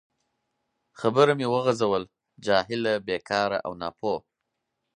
خبره 0.99 1.33
مې 1.39 1.47
وغځول: 1.53 2.03
جاهله، 2.45 2.93
بیکاره 3.07 3.57
او 3.65 3.71
ناپوه. 3.81 4.17